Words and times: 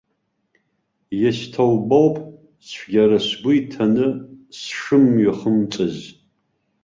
Исҭоубоуп, 1.27 2.15
цәгьара 2.67 3.19
сгәы 3.27 3.51
иҭаны 3.59 4.07
сшымҩахымҵыз. 4.57 5.97